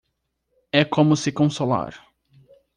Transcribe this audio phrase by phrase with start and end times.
[0.71, 1.93] É como se consolar.